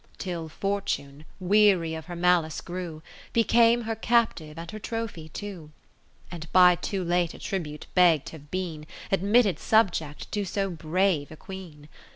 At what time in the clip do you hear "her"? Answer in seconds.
2.05-2.15, 3.83-3.93, 4.71-4.79